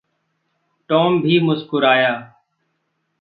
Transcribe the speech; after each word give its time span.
Tom 0.89 1.21
भी 1.21 1.39
मुस्कुराया। 1.39 2.33